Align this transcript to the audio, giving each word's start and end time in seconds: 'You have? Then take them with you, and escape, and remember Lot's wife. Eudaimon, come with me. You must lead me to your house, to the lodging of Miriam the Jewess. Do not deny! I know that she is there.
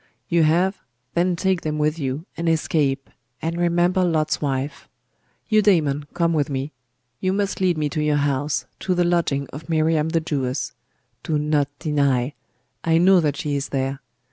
'You 0.29 0.41
have? 0.41 0.79
Then 1.13 1.35
take 1.35 1.61
them 1.61 1.77
with 1.77 1.99
you, 1.99 2.25
and 2.35 2.49
escape, 2.49 3.07
and 3.39 3.55
remember 3.55 4.03
Lot's 4.03 4.41
wife. 4.41 4.89
Eudaimon, 5.47 6.05
come 6.15 6.33
with 6.33 6.49
me. 6.49 6.71
You 7.19 7.31
must 7.33 7.61
lead 7.61 7.77
me 7.77 7.87
to 7.89 8.01
your 8.01 8.15
house, 8.15 8.65
to 8.79 8.95
the 8.95 9.03
lodging 9.05 9.45
of 9.53 9.69
Miriam 9.69 10.09
the 10.09 10.19
Jewess. 10.19 10.73
Do 11.21 11.37
not 11.37 11.67
deny! 11.77 12.33
I 12.83 12.97
know 12.97 13.19
that 13.19 13.37
she 13.37 13.55
is 13.55 13.69
there. 13.69 14.01